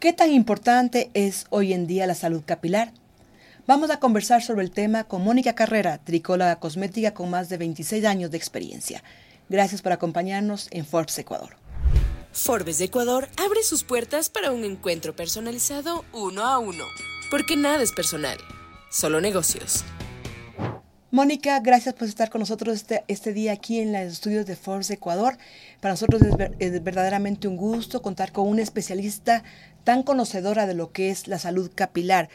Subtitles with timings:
[0.00, 2.90] ¿Qué tan importante es hoy en día la salud capilar?
[3.66, 8.06] Vamos a conversar sobre el tema con Mónica Carrera, tricóloga cosmética con más de 26
[8.06, 9.04] años de experiencia.
[9.50, 11.54] Gracias por acompañarnos en Forbes Ecuador.
[12.32, 16.86] Forbes Ecuador abre sus puertas para un encuentro personalizado uno a uno,
[17.30, 18.38] porque nada es personal,
[18.90, 19.84] solo negocios.
[21.12, 24.90] Mónica, gracias por estar con nosotros este, este día aquí en los estudios de Forbes
[24.90, 25.38] Ecuador.
[25.80, 26.22] Para nosotros
[26.60, 29.42] es, verdaderamente un gusto contar con una especialista
[29.82, 32.28] tan conocedora de lo que es la salud capilar.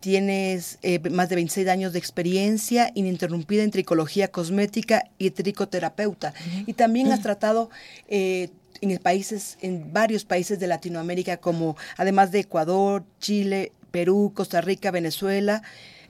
[0.00, 6.34] Tienes eh, más de 26 años de experiencia ininterrumpida en tricología cosmética y tricoterapeuta.
[6.66, 7.70] Y también has tratado
[8.08, 8.50] eh,
[8.82, 14.90] en países, en varios países de Latinoamérica, como además de Ecuador, Chile, Perú, Costa Rica,
[14.90, 15.62] Venezuela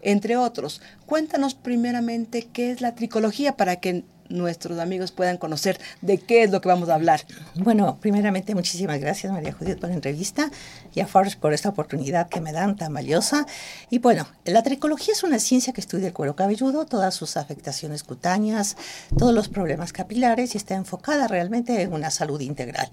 [0.03, 0.81] entre otros.
[1.07, 6.51] Cuéntanos primeramente qué es la tricología para que nuestros amigos puedan conocer de qué es
[6.51, 7.21] lo que vamos a hablar.
[7.55, 10.51] Bueno, primeramente muchísimas gracias María Judith por la entrevista
[10.95, 13.47] y a Forrest por esta oportunidad que me dan tan valiosa.
[13.91, 18.05] Y bueno, la tricología es una ciencia que estudia el cuero cabelludo, todas sus afectaciones
[18.05, 18.77] cutáneas,
[19.19, 22.91] todos los problemas capilares y está enfocada realmente en una salud integral.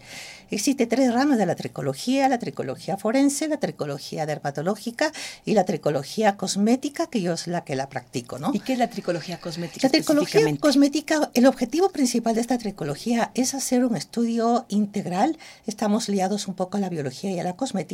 [0.51, 5.11] Existe tres ramas de la tricología, la tricología forense, la tricología dermatológica
[5.45, 8.51] y la tricología cosmética, que yo es la que la practico, ¿no?
[8.53, 9.87] ¿Y qué es la tricología cosmética?
[9.87, 15.37] La tricología cosmética el objetivo principal de esta tricología es hacer un estudio integral.
[15.65, 17.84] Estamos liados un poco a la biología y a la cosmética.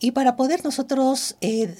[0.00, 1.74] Y para poder nosotros eh,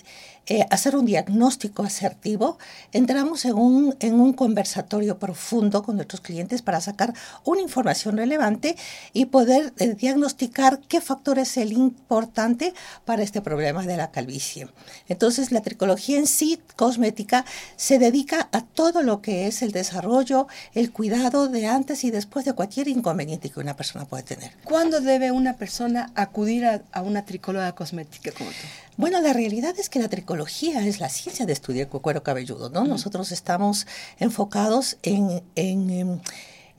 [0.47, 2.59] eh, hacer un diagnóstico asertivo,
[2.93, 7.15] entramos en un, en un conversatorio profundo con nuestros clientes para sacar
[7.45, 8.77] una información relevante
[9.13, 14.69] y poder eh, diagnosticar qué factor es el importante para este problema de la calvicie.
[15.09, 17.45] Entonces, la tricología en sí, cosmética,
[17.77, 22.45] se dedica a todo lo que es el desarrollo, el cuidado de antes y después
[22.45, 24.53] de cualquier inconveniente que una persona puede tener.
[24.65, 28.84] ¿Cuándo debe una persona acudir a, a una tricóloga cosmética como tú?
[28.97, 32.71] Bueno, la realidad es que la tricología es la ciencia de estudiar el cuero cabelludo,
[32.71, 32.85] ¿no?
[32.85, 33.87] Nosotros estamos
[34.21, 36.21] enfocados en, en, em,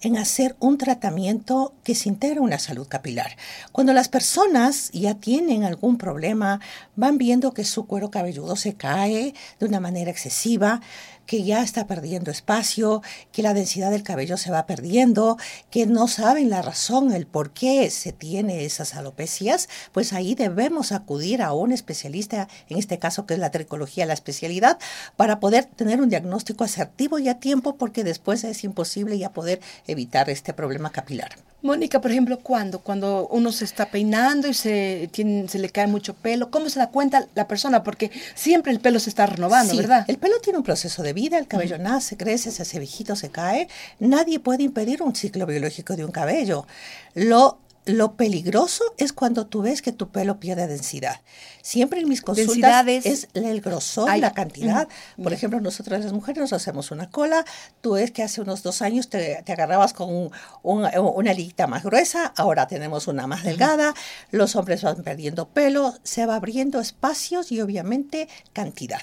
[0.02, 3.36] en hacer un tratamiento que se integra una salud capilar.
[3.72, 6.62] Cuando las personas ya tienen algún problema,
[6.96, 10.82] van viendo que su cuero cabelludo se cae de una manera excesiva,
[11.26, 15.38] que ya está perdiendo espacio, que la densidad del cabello se va perdiendo,
[15.70, 20.92] que no saben la razón, el por qué se tiene esas alopecias, pues ahí debemos
[20.92, 24.78] acudir a un especialista, en este caso que es la tricología, la especialidad,
[25.16, 29.62] para poder tener un diagnóstico asertivo y a tiempo, porque después es imposible ya poder
[29.88, 31.36] evitar este problema capilar.
[31.66, 32.80] Mónica, por ejemplo, ¿cuándo?
[32.80, 36.80] Cuando uno se está peinando y se, tiene, se le cae mucho pelo, ¿cómo se
[36.80, 37.84] da cuenta la persona?
[37.84, 40.06] Porque siempre el pelo se está renovando, ¿verdad?
[40.08, 43.30] El pelo tiene un proceso de vida, el cabello nace, crece, se hace viejito, se
[43.30, 43.68] cae.
[44.00, 46.68] Nadie puede impedir un ciclo biológico de un cabello.
[47.16, 51.22] Lo lo peligroso es cuando tú ves que tu pelo pierde densidad.
[51.62, 54.88] Siempre en mis consultas es el grosor, la cantidad.
[55.22, 57.46] Por ejemplo, nosotros las mujeres nos hacemos una cola.
[57.82, 60.32] Tú ves que hace unos dos años te, agarrabas con
[60.64, 63.94] una liguita más gruesa, ahora tenemos una más delgada.
[64.32, 69.02] Los hombres van perdiendo pelo, se va abriendo espacios y obviamente cantidad.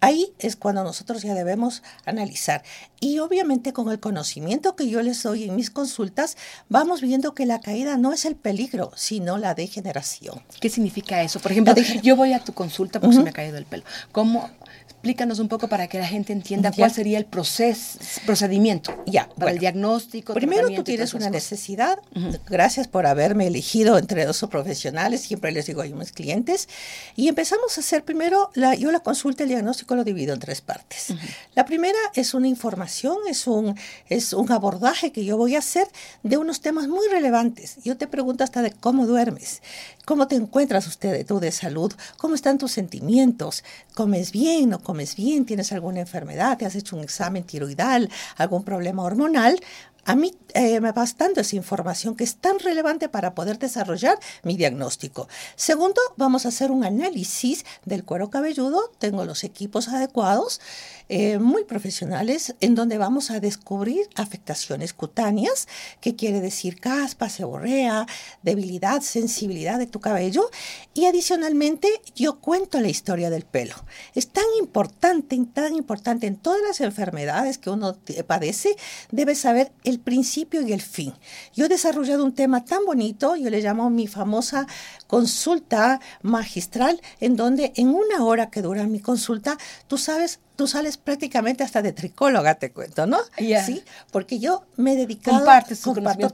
[0.00, 2.62] Ahí es cuando nosotros ya debemos analizar.
[3.00, 6.36] Y obviamente con el conocimiento que yo les doy en mis consultas,
[6.68, 10.42] vamos viendo que la caída no es el peligro, sino la degeneración.
[10.60, 11.40] ¿Qué significa eso?
[11.40, 13.84] Por ejemplo, yo voy a tu consulta porque se me ha caído el pelo.
[14.12, 14.50] ¿Cómo
[14.98, 19.52] explícanos un poco para que la gente entienda cuál sería el proceso, procedimiento ya, para
[19.52, 20.34] el diagnóstico.
[20.34, 22.00] Primero tú tienes una necesidad.
[22.48, 25.20] Gracias por haberme elegido entre dos profesionales.
[25.20, 26.68] Siempre les digo a mis clientes.
[27.14, 30.62] Y empezamos a hacer primero, la, yo la consulta, el diagnóstico lo divido en tres
[30.62, 31.14] partes.
[31.54, 33.78] La primera es una información, es un,
[34.08, 35.86] es un abordaje que yo voy a hacer
[36.24, 37.76] de unos temas muy relevantes.
[37.84, 39.62] Yo te pregunto hasta de cómo duermes,
[40.08, 45.14] cómo te encuentras usted tú de salud, cómo están tus sentimientos, comes bien, no comes
[45.14, 48.08] bien, tienes alguna enfermedad, te has hecho un examen tiroidal,
[48.38, 49.60] algún problema hormonal,
[50.08, 54.18] a mí eh, me vas dando esa información que es tan relevante para poder desarrollar
[54.42, 55.28] mi diagnóstico.
[55.54, 58.90] Segundo, vamos a hacer un análisis del cuero cabelludo.
[58.98, 60.62] Tengo los equipos adecuados,
[61.10, 65.68] eh, muy profesionales, en donde vamos a descubrir afectaciones cutáneas,
[66.00, 68.06] que quiere decir caspa, seborrea,
[68.42, 70.50] debilidad, sensibilidad de tu cabello.
[70.94, 73.74] Y adicionalmente, yo cuento la historia del pelo.
[74.14, 78.74] Es tan importante, tan importante en todas las enfermedades que uno padece,
[79.10, 81.12] debe saber el principio y el fin.
[81.54, 84.66] Yo he desarrollado un tema tan bonito, yo le llamo mi famosa
[85.06, 90.96] consulta magistral, en donde en una hora que dura mi consulta, tú sabes tú sales
[90.96, 93.18] prácticamente hasta de tricóloga, te cuento, ¿no?
[93.36, 95.86] Sí, porque yo me he dedicado Compartes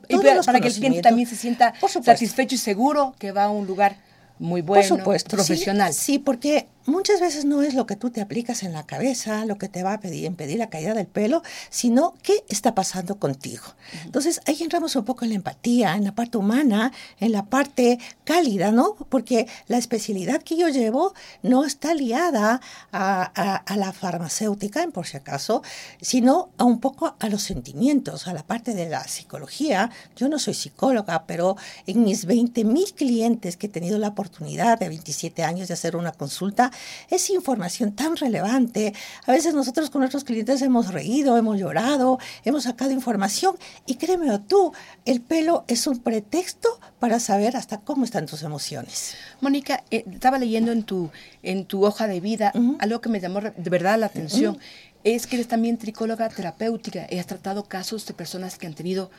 [0.08, 3.67] y para que el cliente también se sienta satisfecho y seguro que va a un
[3.67, 3.99] lugar
[4.38, 5.93] muy bueno, Por supuesto, profesional.
[5.93, 9.44] Sí, sí, porque muchas veces no es lo que tú te aplicas en la cabeza,
[9.44, 13.16] lo que te va a pedir, impedir la caída del pelo, sino qué está pasando
[13.19, 13.64] contigo.
[14.04, 17.98] Entonces ahí entramos un poco en la empatía, en la parte humana, en la parte
[18.25, 18.94] cálida, ¿no?
[19.08, 22.60] Porque la especialidad que yo llevo no está liada
[22.92, 25.62] a, a, la farmacéutica, en por si acaso,
[26.00, 29.90] sino a un poco a los sentimientos, a la parte de la psicología.
[30.16, 34.78] Yo no soy psicóloga, pero en mis 20 mil clientes que he tenido la oportunidad
[34.78, 36.70] de 27 años de hacer una consulta,
[37.11, 38.93] es información tan relevante.
[39.26, 43.56] A veces nosotros con nuestros clientes hemos reído, hemos llorado, hemos sacado información
[43.87, 44.73] y créeme tú,
[45.05, 46.69] el pelo es un pretexto
[46.99, 49.15] para saber hasta cómo están tus emociones.
[49.41, 51.11] Mónica, eh, estaba leyendo en tu,
[51.43, 54.59] en tu hoja de vida algo que me llamó de verdad la atención.
[55.03, 59.11] Es que eres también tricóloga terapéutica y has tratado casos de personas que han tenido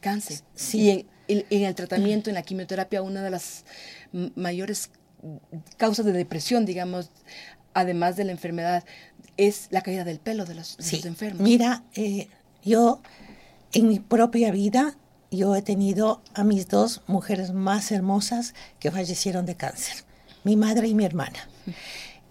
[0.00, 0.40] cáncer.
[0.54, 1.06] Sí.
[1.28, 3.64] Y en el tratamiento, en la quimioterapia, una de las
[4.34, 4.90] mayores
[5.76, 7.10] causas de depresión, digamos,
[7.74, 8.84] además de la enfermedad,
[9.36, 11.42] es la caída del pelo de los, enfermos.
[11.42, 12.28] Mira, eh,
[12.64, 13.00] yo
[13.72, 14.96] en mi propia vida,
[15.30, 20.04] yo he tenido a mis dos mujeres más hermosas que fallecieron de cáncer,
[20.44, 21.48] mi madre y mi hermana.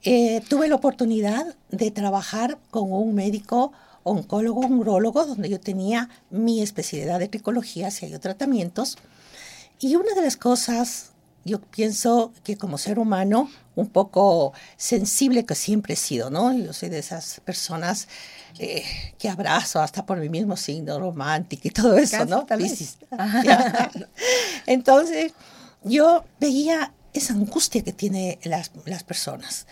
[0.04, 3.72] Eh, tuve la oportunidad de trabajar con un médico
[4.04, 8.98] oncólogo, un urologo, donde yo tenía mi especialidad de tricología, si hay tratamientos.
[9.80, 11.12] Y una de las cosas
[11.46, 16.54] yo pienso que como ser humano, un poco sensible que siempre he sido, ¿no?
[16.54, 18.08] Yo soy de esas personas
[18.60, 18.84] eh,
[19.18, 22.46] que abrazo hasta por mi mismo signo romántico y todo eso, ¿no?
[24.66, 25.34] Entonces,
[25.84, 29.66] yo veía esa angustia que tienen las, las personas.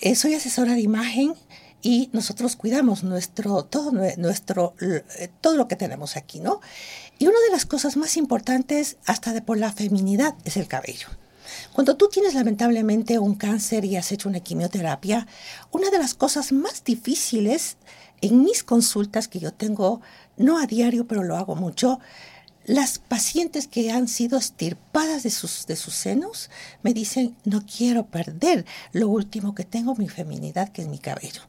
[0.00, 1.34] Eh, soy asesora de imagen
[1.82, 6.60] y nosotros cuidamos nuestro, todo, nuestro, eh, todo lo que tenemos aquí, ¿no?
[7.18, 11.08] Y una de las cosas más importantes, hasta de por la feminidad, es el cabello.
[11.72, 15.26] Cuando tú tienes lamentablemente un cáncer y has hecho una quimioterapia,
[15.72, 17.76] una de las cosas más difíciles
[18.20, 20.00] en mis consultas que yo tengo,
[20.36, 22.00] no a diario, pero lo hago mucho,
[22.68, 26.50] las pacientes que han sido estirpadas de sus, de sus senos
[26.82, 31.40] me dicen, no quiero perder lo último que tengo, mi feminidad, que es mi cabello.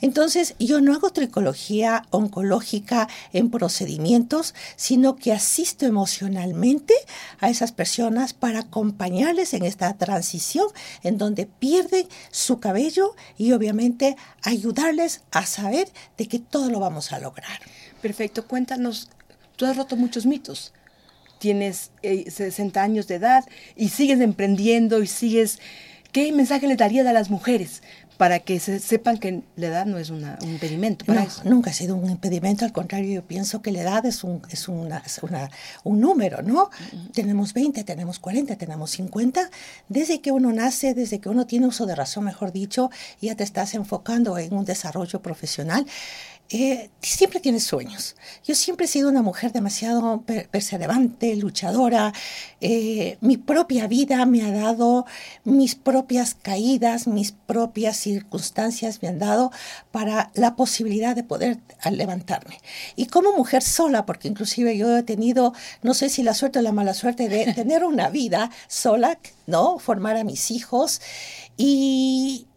[0.00, 6.94] Entonces, yo no hago tricología oncológica en procedimientos, sino que asisto emocionalmente
[7.40, 10.68] a esas personas para acompañarles en esta transición
[11.02, 17.10] en donde pierden su cabello y obviamente ayudarles a saber de que todo lo vamos
[17.10, 17.58] a lograr.
[18.00, 19.08] Perfecto, cuéntanos
[19.60, 20.72] Tú has roto muchos mitos.
[21.38, 23.44] Tienes 60 eh, años de edad
[23.76, 25.58] y sigues emprendiendo y sigues...
[26.12, 27.82] ¿Qué mensaje le darías a las mujeres
[28.20, 31.96] para que se sepan que la edad no es un impedimento no, Nunca ha sido
[31.96, 35.02] un impedimento, al contrario, yo pienso que la edad es un, es una,
[35.84, 36.68] un número, ¿no?
[37.14, 39.48] Tenemos 20, tenemos 40, tenemos 50.
[39.88, 42.90] Desde que uno nace, desde que uno tiene uso de razón, mejor dicho,
[43.22, 45.86] ya te estás enfocando en un desarrollo profesional.
[46.52, 48.16] Eh, siempre tienes sueños.
[48.44, 52.12] Yo siempre he sido una mujer demasiado perseverante, luchadora.
[52.60, 55.06] Eh, mi propia vida me ha dado
[55.44, 59.52] mis propias caídas, mis propias circunstancias me han dado
[59.92, 61.58] para la posibilidad de poder
[61.88, 62.58] levantarme.
[62.96, 66.62] Y como mujer sola, porque inclusive yo he tenido, no sé si la suerte o
[66.62, 69.78] la mala suerte de tener una vida sola, ¿no?
[69.78, 71.00] Formar a mis hijos.
[71.56, 72.48] Y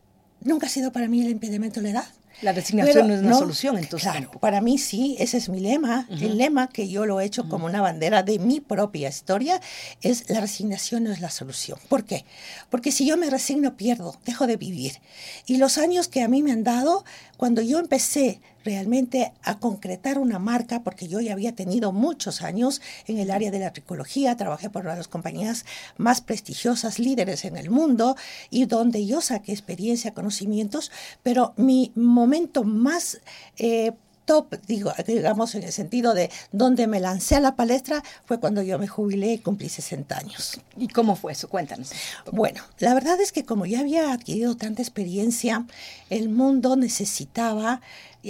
[0.41, 2.22] nunca ha sido para mí el impedimento de la edad.
[2.43, 4.11] La resignación no es una solución, entonces.
[4.11, 6.07] Claro, para mí sí, ese es mi lema.
[6.09, 9.61] El lema que yo lo he hecho como una bandera de mi propia historia
[10.01, 11.79] es la resignación no es la solución.
[11.87, 12.25] ¿Por qué?
[12.69, 14.99] Porque si yo me resigno, pierdo, dejo de vivir.
[15.45, 17.05] Y los años que a mí me han dado,
[17.37, 22.81] cuando yo empecé realmente a concretar una marca, porque yo ya había tenido muchos años
[23.07, 25.65] en el área de la tricología, trabajé por las compañías
[25.97, 28.15] más prestigiosas, líderes en el mundo,
[28.49, 30.91] y donde yo saqué experiencia, conocimientos,
[31.23, 33.21] pero mi momento más...
[33.57, 33.93] Eh,
[34.25, 38.61] top, digo, digamos en el sentido de donde me lancé a la palestra fue cuando
[38.61, 40.59] yo me jubilé y cumplí 60 años.
[40.77, 41.49] ¿Y cómo fue eso?
[41.49, 41.91] Cuéntanos.
[42.31, 45.65] Bueno, la verdad es que como ya había adquirido tanta experiencia,
[46.09, 47.81] el mundo necesitaba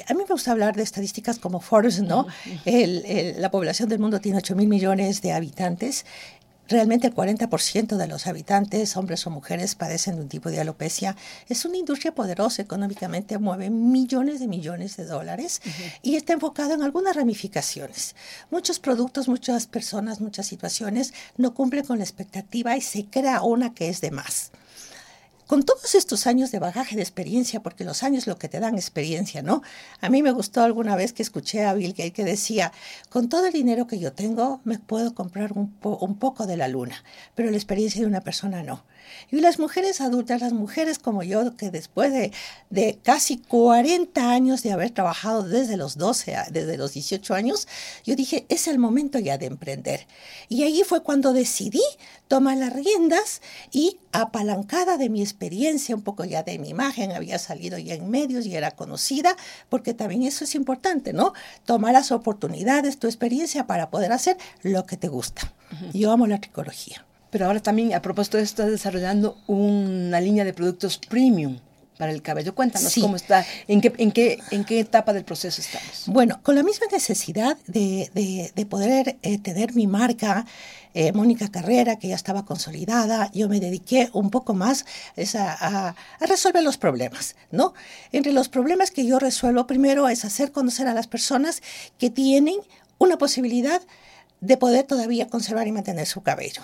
[0.08, 2.26] a mí me gusta hablar de estadísticas como Forbes, ¿no?
[2.66, 6.06] la población del mundo tiene 8 mil millones de habitantes.
[6.70, 11.16] Realmente el 40% de los habitantes, hombres o mujeres, padecen de un tipo de alopecia.
[11.50, 15.62] Es una industria poderosa económicamente, mueve millones de millones de dólares
[16.02, 18.16] y está enfocado en algunas ramificaciones.
[18.50, 23.74] Muchos productos, muchas personas, muchas situaciones no cumplen con la expectativa y se crea una
[23.74, 24.52] que es de más
[25.54, 28.74] con todos estos años de bagaje de experiencia, porque los años lo que te dan
[28.74, 29.62] experiencia, ¿no?
[30.02, 32.72] A mí me gustó alguna vez que escuché a Bill Gates que decía,
[33.12, 36.68] con todo el dinero que yo tengo, me puedo comprar un, un poco de la
[36.68, 37.04] luna,
[37.36, 38.84] pero la experiencia de una persona no.
[39.32, 42.32] Y las mujeres adultas, las mujeres como yo, que después de,
[42.70, 47.68] de casi 40 años de haber trabajado desde los 12, desde los 18 años,
[48.06, 50.08] yo dije, es el momento ya de emprender.
[50.50, 51.82] Y ahí fue cuando decidí
[52.28, 53.42] tomar las riendas
[53.72, 58.10] y apalancada de mi experiencia, un poco ya de mi imagen, había salido ya en
[58.10, 59.36] medios y era conocida,
[59.70, 61.34] porque también eso es importante, ¿no?
[61.66, 65.54] Tomar las oportunidades, tu experiencia para poder hacer lo que te gusta.
[65.94, 67.06] Yo amo la tricología.
[67.34, 71.58] Pero ahora también, a propósito de esto, estás desarrollando una línea de productos premium
[71.98, 72.54] para el cabello.
[72.54, 76.04] Cuéntanos cómo está, en qué, en, qué, en qué etapa del proceso estamos.
[76.06, 80.46] Bueno, con la misma necesidad de, de, poder eh, tener mi marca,
[80.94, 84.86] eh, Mónica Carrera, que ya estaba consolidada, yo me dediqué un poco más
[85.36, 87.74] a, a, resolver los problemas, ¿no?
[88.12, 91.64] Entre los problemas que yo resuelvo, primero es hacer conocer a las personas
[91.98, 92.58] que tienen
[93.00, 93.82] una posibilidad
[94.40, 96.62] de poder todavía conservar y mantener su cabello.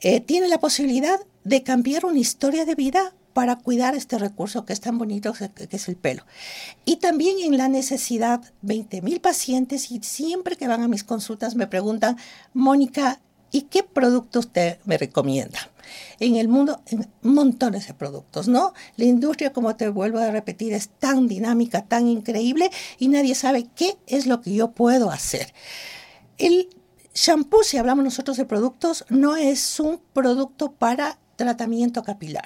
[0.00, 4.72] Eh, tiene la posibilidad de cambiar una historia de vida para cuidar este recurso que
[4.72, 6.24] es tan bonito que es el pelo.
[6.86, 11.54] Y también en la necesidad, 20 mil pacientes y siempre que van a mis consultas
[11.54, 12.16] me preguntan,
[12.54, 13.20] Mónica,
[13.52, 15.58] ¿y qué producto usted me recomienda?
[16.18, 16.80] En el mundo,
[17.20, 18.72] montones de productos, ¿no?
[18.96, 23.66] La industria, como te vuelvo a repetir, es tan dinámica, tan increíble y nadie sabe
[23.74, 25.52] qué es lo que yo puedo hacer.
[26.38, 26.68] El
[27.16, 32.44] Shampoo, si hablamos nosotros de productos, no es un producto para tratamiento capilar.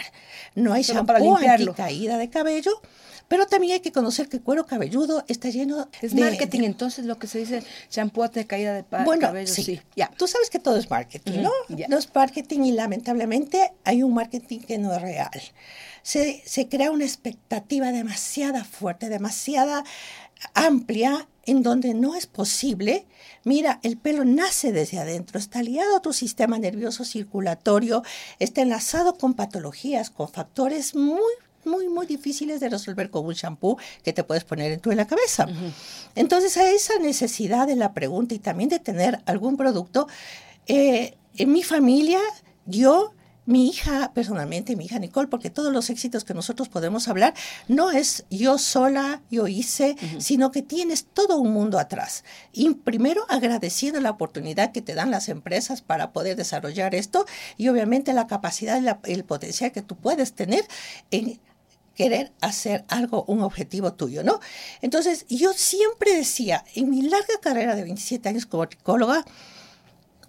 [0.55, 1.39] No hay shampoo
[1.75, 2.81] caída de cabello,
[3.27, 7.19] pero también hay que conocer que el cuero cabelludo está lleno es marketing, entonces lo
[7.19, 9.53] que se dice shampoo de caída de bueno, cabello.
[9.53, 9.81] Sí, sí.
[9.97, 10.09] Ya.
[10.17, 11.51] Tú sabes que todo es marketing, ¿no?
[11.89, 15.31] No es marketing y lamentablemente hay un marketing que no es real.
[16.03, 19.85] Se, se crea una expectativa demasiada fuerte, demasiada
[20.55, 23.07] amplia en donde no es posible.
[23.45, 28.03] Mira, el pelo nace desde adentro, está liado a tu sistema nervioso circulatorio,
[28.39, 31.33] está enlazado con patologías, con factores muy
[31.65, 34.97] muy, muy difíciles de resolver con un shampoo que te puedes poner en, tú en
[34.97, 35.47] la cabeza.
[36.15, 40.09] Entonces, a esa necesidad de la pregunta y también de tener algún producto,
[40.67, 42.21] eh, en mi familia,
[42.65, 43.13] yo
[43.51, 47.35] mi hija, personalmente, mi hija Nicole, porque todos los éxitos que nosotros podemos hablar
[47.67, 52.25] no es yo sola, yo hice, sino que tienes todo un mundo atrás.
[52.53, 57.27] Y primero agradeciendo la oportunidad que te dan las empresas para poder desarrollar esto
[57.57, 60.65] y obviamente la capacidad y el potencial que tú puedes tener
[61.11, 61.41] en
[61.97, 64.39] querer hacer algo, un objetivo tuyo, ¿no?
[64.81, 69.25] Entonces, yo siempre decía, en mi larga carrera de 27 años como psicóloga,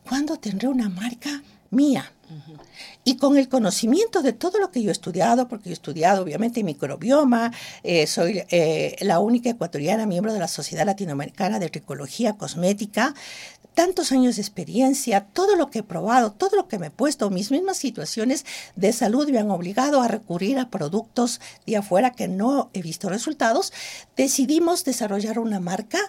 [0.10, 2.12] ¿cuándo tendré una marca mía?
[3.04, 6.24] Y con el conocimiento de todo lo que yo he estudiado, porque yo he estudiado
[6.24, 7.52] obviamente microbioma,
[7.84, 13.14] eh, soy eh, la única ecuatoriana miembro de la Sociedad Latinoamericana de Tricología Cosmética,
[13.74, 17.30] tantos años de experiencia, todo lo que he probado, todo lo que me he puesto,
[17.30, 18.46] mis mismas situaciones
[18.76, 23.10] de salud me han obligado a recurrir a productos de afuera que no he visto
[23.10, 23.72] resultados,
[24.18, 26.00] decidimos desarrollar una marca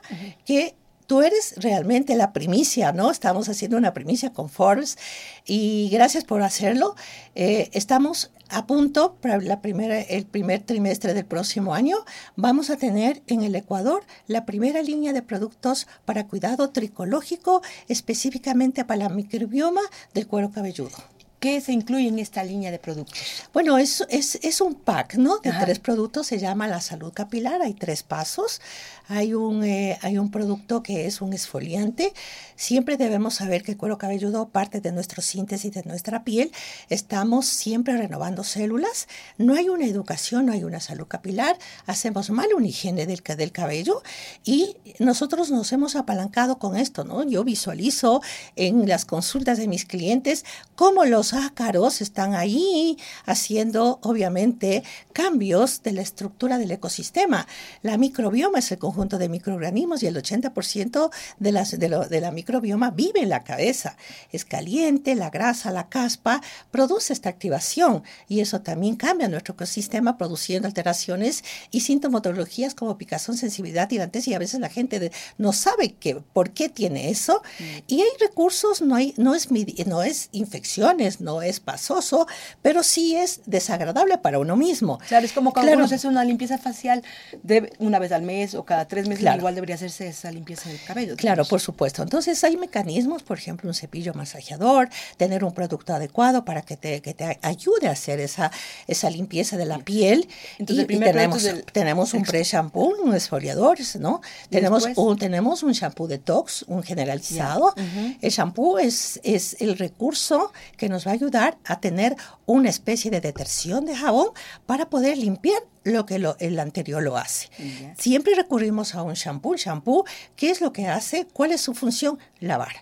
[0.45, 0.75] que
[1.07, 3.11] tú eres realmente la primicia, ¿no?
[3.11, 4.99] Estamos haciendo una primicia con Forbes
[5.45, 6.95] y gracias por hacerlo.
[7.35, 11.97] Eh, estamos a punto para la primera, el primer trimestre del próximo año.
[12.37, 18.85] Vamos a tener en el Ecuador la primera línea de productos para cuidado tricológico, específicamente
[18.85, 19.81] para la microbioma
[20.13, 20.99] del cuero cabelludo.
[21.43, 23.19] ¿Qué se incluye en esta línea de productos?
[23.53, 25.39] Bueno, es, es, es un pack, ¿no?
[25.39, 28.61] De tres productos, se llama la salud capilar, hay tres pasos.
[29.09, 32.15] Hay un, eh, hay un producto que es un esfoliante.
[32.57, 36.53] Siempre debemos saber que el cuero cabelludo, parte de nuestra síntesis de nuestra piel,
[36.89, 39.09] estamos siempre renovando células.
[39.37, 41.59] No hay una educación, no hay una salud capilar.
[41.87, 44.03] Hacemos mal una higiene del, del cabello
[44.45, 47.25] y nosotros nos hemos apalancado con esto, ¿no?
[47.25, 48.23] Yo visualizo
[48.57, 50.45] en las consultas de mis clientes
[50.77, 57.47] cómo los ácaros están ahí haciendo, obviamente, cambios de la estructura del ecosistema.
[57.83, 62.31] La microbioma es el conjunto de microorganismos y el 80% de, las, de, de la
[62.31, 63.97] microbioma vive en la cabeza.
[64.31, 70.17] Es caliente, la grasa, la caspa, produce esta activación y eso también cambia nuestro ecosistema
[70.17, 75.95] produciendo alteraciones y sintomatologías como picazón, sensibilidad, tirantes y a veces la gente no sabe
[75.95, 77.43] que, por qué tiene eso.
[77.59, 77.65] Mm.
[77.87, 82.27] Y hay recursos, no, hay, no, es, no es infecciones, no es pasoso,
[82.61, 84.99] pero sí es desagradable para uno mismo.
[85.09, 87.03] Claro, es como cuando uno se hace una limpieza facial
[87.43, 90.81] de una vez al mes o cada tres meses, igual debería hacerse esa limpieza del
[90.83, 91.17] cabello.
[91.17, 92.03] Claro, por supuesto.
[92.03, 97.01] Entonces hay mecanismos, por ejemplo, un cepillo masajeador, tener un producto adecuado para que te,
[97.01, 98.51] que te ayude a hacer esa,
[98.87, 100.29] esa limpieza de la piel.
[100.59, 104.21] Entonces, y, tenemos, tenemos un pre-shampoo, un esfoliador, ¿no?
[104.51, 107.75] Tenemos un, tenemos un shampoo detox, un generalizado.
[108.21, 112.17] El shampoo es, es el recurso que nos va a ayudar a tener
[112.47, 114.29] una especie de detersión de jabón
[114.67, 117.49] para poder limpiar lo que el anterior lo hace.
[117.97, 119.53] Siempre recurrimos a un shampoo.
[119.53, 120.05] Un shampoo,
[120.37, 121.27] ¿qué es lo que hace?
[121.33, 122.19] ¿Cuál es su función?
[122.41, 122.77] Lavar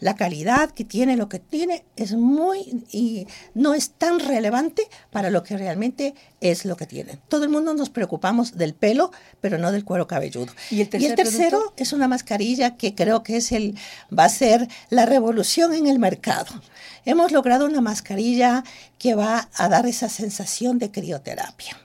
[0.00, 5.30] la calidad que tiene lo que tiene es muy y no es tan relevante para
[5.30, 7.18] lo que realmente es lo que tiene.
[7.28, 10.52] Todo el mundo nos preocupamos del pelo, pero no del cuero cabelludo.
[10.70, 13.76] Y el, tercero es una mascarilla que creo que es el
[14.16, 16.62] va a ser la revolución en el mercado.
[17.04, 18.64] Hemos logrado una mascarilla
[18.98, 21.76] que va a dar esa sensación de crioterapia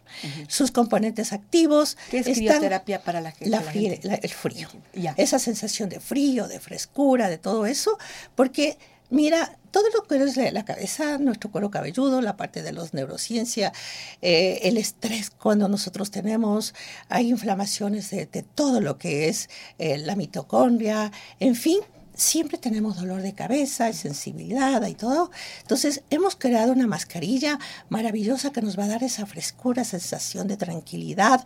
[0.48, 1.98] sus componentes activos.
[2.10, 4.70] ¿Qué es crioterapia para la, la, el frío.
[5.18, 7.98] Esa sensación de frío, de frescura, de todo eso,
[8.36, 8.78] porque
[9.10, 13.74] mira, todo lo que es la cabeza, nuestro cuero cabelludo, la parte de los neurociencia,
[14.22, 16.74] eh, el estrés cuando nosotros tenemos,
[17.10, 21.80] hay inflamaciones de, todo lo que es eh, la mitocondria, en fin,
[22.16, 25.32] siempre tenemos dolor de cabeza y sensibilidad y todo.
[25.62, 30.58] Entonces hemos creado una mascarilla maravillosa que nos va a dar esa frescura, sensación de
[30.58, 31.44] tranquilidad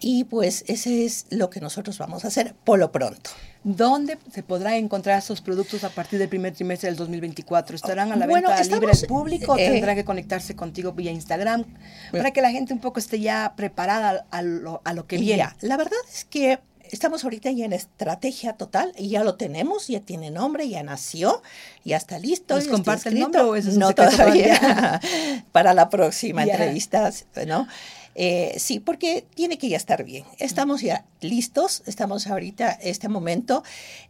[0.00, 3.30] y pues ese es lo que nosotros vamos a hacer por lo pronto.
[3.64, 7.76] ¿Dónde se podrá encontrar esos productos a partir del primer trimestre del 2024?
[7.76, 11.64] ¿Estarán a la venta libre al público o eh, tendrán que conectarse contigo vía Instagram
[12.10, 15.48] para que la gente un poco esté ya preparada a lo, a lo que viene?
[15.60, 16.58] la verdad es que
[16.92, 21.42] estamos ahorita ya en estrategia total y ya lo tenemos, ya tiene nombre, ya nació,
[21.84, 22.54] ya está listo.
[22.54, 25.00] ¿Nos comparte el nombre o es No todavía.
[25.52, 27.10] Para la próxima entrevista,
[27.46, 27.66] ¿no?
[28.14, 30.24] Eh, sí, porque tiene que ya estar bien.
[30.38, 33.64] Estamos ya listos, estamos ahorita, este momento,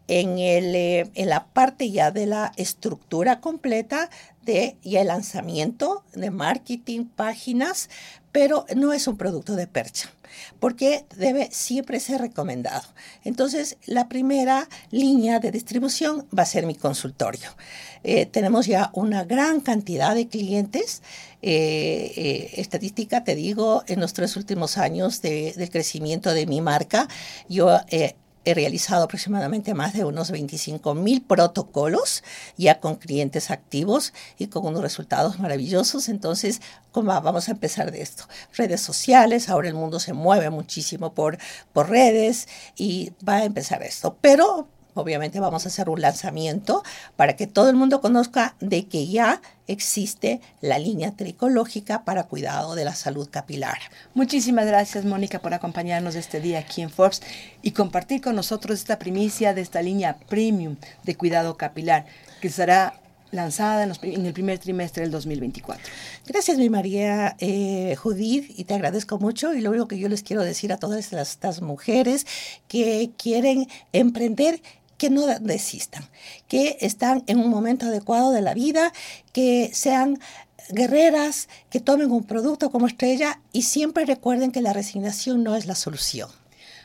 [0.09, 4.11] en, el, eh, en la parte ya de la estructura completa
[4.45, 7.89] de ya el lanzamiento de marketing, páginas,
[8.33, 10.11] pero no es un producto de percha
[10.61, 12.85] porque debe siempre ser recomendado.
[13.25, 17.51] Entonces, la primera línea de distribución va a ser mi consultorio.
[18.05, 21.03] Eh, tenemos ya una gran cantidad de clientes.
[21.43, 26.61] Eh, eh, estadística, te digo, en los tres últimos años de, del crecimiento de mi
[26.61, 27.09] marca,
[27.49, 32.24] yo he realizado aproximadamente más de unos 25 mil protocolos
[32.57, 36.09] ya con clientes activos y con unos resultados maravillosos.
[36.09, 38.24] Entonces, ¿cómo vamos a empezar de esto?
[38.55, 41.38] Redes sociales, ahora el mundo se mueve muchísimo por,
[41.72, 44.16] por redes y va a empezar esto.
[44.20, 46.83] Pero Obviamente vamos a hacer un lanzamiento
[47.16, 52.74] para que todo el mundo conozca de que ya existe la línea tricológica para cuidado
[52.74, 53.78] de la salud capilar.
[54.14, 57.22] Muchísimas gracias Mónica por acompañarnos este día aquí en Forbes
[57.62, 62.05] y compartir con nosotros esta primicia de esta línea premium de cuidado capilar
[62.40, 62.94] que será
[63.33, 65.83] lanzada en, el primer trimestre del 2024.
[66.26, 69.55] Gracias, mi María eh, Judith, y te agradezco mucho.
[69.55, 72.26] Y lo único que yo les quiero decir a todas estas mujeres
[72.68, 74.61] que quieren emprender
[75.03, 76.05] que no desistan,
[76.47, 78.93] que están en un momento adecuado de la vida,
[79.33, 80.21] que sean
[80.69, 85.67] guerreras, que tomen un producto como estrella y siempre recuerden que la resignación no es
[85.67, 86.31] la solución.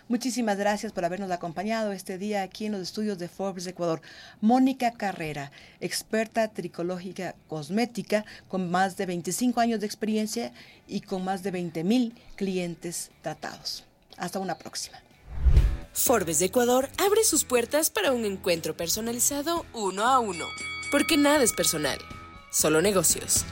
[0.08, 4.02] Muchísimas gracias por habernos acompañado este día aquí en los estudios de Forbes Ecuador.
[4.42, 10.54] Mónica Carrera, experta tricológica cosmética con más de 25 años de experiencia
[10.88, 13.84] y con más de 20 mil clientes tratados.
[14.18, 14.98] Hasta una próxima.
[15.98, 20.46] Forbes de Ecuador abre sus puertas para un encuentro personalizado uno a uno,
[20.92, 21.98] porque nada es personal,
[22.52, 23.44] solo negocios.